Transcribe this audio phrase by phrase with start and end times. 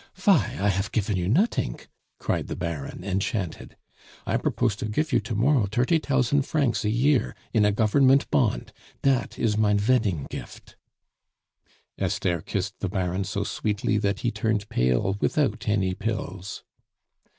[0.15, 3.77] "Vy, I hafe gifen you notink," cried the Baron, enchanted.
[4.25, 8.27] "I propose to gife you to morrow tirty tousant francs a year in a Government
[8.31, 8.73] bond.
[9.03, 10.75] Dat is mein vedding gift."
[11.99, 16.63] Esther kissed the Baron so sweetly that he turned pale without any pills.